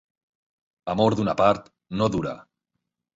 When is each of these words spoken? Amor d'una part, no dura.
Amor 0.93 1.15
d'una 1.19 1.35
part, 1.41 1.69
no 1.99 2.09
dura. 2.17 2.33